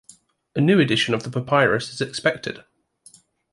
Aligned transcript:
A 0.55 0.61
new 0.61 0.79
edition 0.79 1.13
of 1.13 1.21
the 1.21 1.29
papyrus 1.29 1.93
is 1.93 2.01
expected. 2.01 2.63